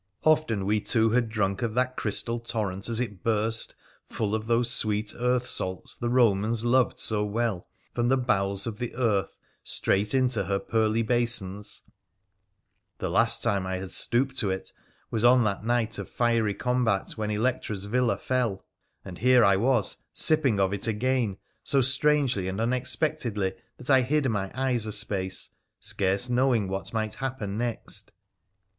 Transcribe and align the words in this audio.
Often 0.23 0.65
we 0.65 0.81
two 0.81 1.11
had 1.11 1.29
drunk 1.29 1.61
of 1.61 1.75
that 1.75 1.95
crystal 1.95 2.39
torrent 2.39 2.89
as 2.89 2.99
it 2.99 3.21
burst, 3.23 3.75
full 4.09 4.33
of 4.33 4.47
those 4.47 4.71
sweet 4.73 5.13
earth 5.15 5.45
salts 5.45 5.95
the 5.95 6.09
Romans 6.09 6.65
loved 6.65 6.97
so 6.97 7.23
well, 7.23 7.67
from 7.93 8.09
the 8.09 8.17
bowels 8.17 8.65
of 8.65 8.79
the 8.79 8.95
earth 8.95 9.37
straight 9.63 10.15
into 10.15 10.45
her 10.45 10.57
pearly 10.57 11.03
basins; 11.03 11.83
the 12.97 13.11
last 13.11 13.43
time 13.43 13.67
I 13.67 13.77
had 13.77 13.91
stooped 13.91 14.35
to 14.39 14.49
it 14.49 14.73
was 15.11 15.23
on 15.23 15.43
that 15.43 15.63
night 15.63 15.99
of 15.99 16.09
fiery 16.09 16.55
combat 16.55 17.11
when 17.11 17.29
Electra's 17.29 17.85
villa 17.85 18.17
fell— 18.17 18.65
and 19.05 19.19
here 19.19 19.45
I 19.45 19.55
was 19.55 19.97
sipping 20.13 20.59
of 20.59 20.73
it 20.73 20.87
again, 20.87 21.37
so 21.63 21.79
strangely 21.79 22.47
and 22.47 22.59
unexpectedly 22.59 23.53
that 23.77 23.91
I 23.91 24.01
hid 24.01 24.27
my 24.31 24.49
eyes 24.55 24.87
a 24.87 24.91
space, 24.91 25.49
scarce 25.79 26.27
knowing 26.27 26.67
what 26.67 26.91
might 26.91 27.13
happen 27.13 27.55
next. 27.55 28.11